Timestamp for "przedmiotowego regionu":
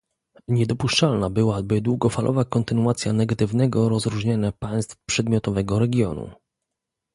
5.05-6.29